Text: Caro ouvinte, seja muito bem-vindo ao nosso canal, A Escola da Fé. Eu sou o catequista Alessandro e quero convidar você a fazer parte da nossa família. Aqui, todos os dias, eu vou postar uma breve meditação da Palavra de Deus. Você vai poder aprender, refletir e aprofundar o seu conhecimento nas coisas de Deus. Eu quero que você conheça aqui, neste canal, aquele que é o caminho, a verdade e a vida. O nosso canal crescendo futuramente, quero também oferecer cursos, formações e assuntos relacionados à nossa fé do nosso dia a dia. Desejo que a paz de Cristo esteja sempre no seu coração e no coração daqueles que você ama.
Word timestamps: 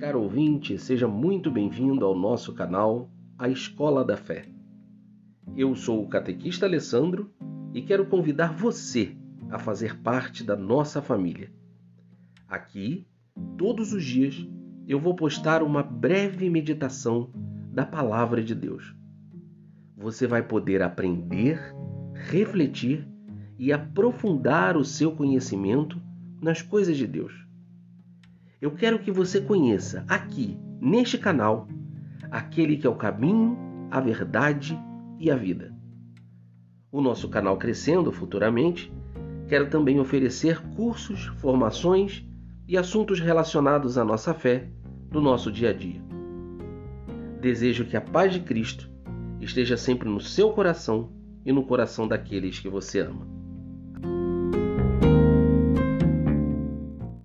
Caro 0.00 0.22
ouvinte, 0.22 0.78
seja 0.78 1.06
muito 1.06 1.50
bem-vindo 1.50 2.06
ao 2.06 2.18
nosso 2.18 2.54
canal, 2.54 3.10
A 3.38 3.50
Escola 3.50 4.02
da 4.02 4.16
Fé. 4.16 4.48
Eu 5.54 5.76
sou 5.76 6.02
o 6.02 6.08
catequista 6.08 6.64
Alessandro 6.64 7.30
e 7.74 7.82
quero 7.82 8.06
convidar 8.06 8.50
você 8.54 9.14
a 9.50 9.58
fazer 9.58 10.00
parte 10.00 10.42
da 10.42 10.56
nossa 10.56 11.02
família. 11.02 11.52
Aqui, 12.48 13.06
todos 13.58 13.92
os 13.92 14.02
dias, 14.02 14.48
eu 14.88 14.98
vou 14.98 15.14
postar 15.14 15.62
uma 15.62 15.82
breve 15.82 16.48
meditação 16.48 17.30
da 17.70 17.84
Palavra 17.84 18.42
de 18.42 18.54
Deus. 18.54 18.96
Você 19.98 20.26
vai 20.26 20.42
poder 20.42 20.80
aprender, 20.80 21.60
refletir 22.14 23.06
e 23.58 23.70
aprofundar 23.70 24.78
o 24.78 24.84
seu 24.84 25.12
conhecimento 25.12 26.00
nas 26.40 26.62
coisas 26.62 26.96
de 26.96 27.06
Deus. 27.06 27.49
Eu 28.60 28.72
quero 28.72 28.98
que 28.98 29.10
você 29.10 29.40
conheça 29.40 30.04
aqui, 30.06 30.58
neste 30.78 31.16
canal, 31.16 31.66
aquele 32.30 32.76
que 32.76 32.86
é 32.86 32.90
o 32.90 32.94
caminho, 32.94 33.56
a 33.90 34.00
verdade 34.00 34.78
e 35.18 35.30
a 35.30 35.36
vida. 35.36 35.74
O 36.92 37.00
nosso 37.00 37.26
canal 37.30 37.56
crescendo 37.56 38.12
futuramente, 38.12 38.92
quero 39.48 39.70
também 39.70 39.98
oferecer 39.98 40.60
cursos, 40.76 41.24
formações 41.38 42.22
e 42.68 42.76
assuntos 42.76 43.18
relacionados 43.18 43.96
à 43.96 44.04
nossa 44.04 44.34
fé 44.34 44.68
do 45.10 45.22
nosso 45.22 45.50
dia 45.50 45.70
a 45.70 45.72
dia. 45.72 46.02
Desejo 47.40 47.86
que 47.86 47.96
a 47.96 48.00
paz 48.00 48.34
de 48.34 48.40
Cristo 48.40 48.90
esteja 49.40 49.78
sempre 49.78 50.06
no 50.06 50.20
seu 50.20 50.50
coração 50.50 51.10
e 51.46 51.50
no 51.50 51.64
coração 51.64 52.06
daqueles 52.06 52.58
que 52.58 52.68
você 52.68 53.00
ama. 53.00 53.39